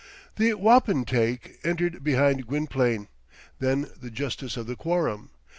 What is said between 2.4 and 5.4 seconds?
Gwynplaine. Then the justice of the quorum.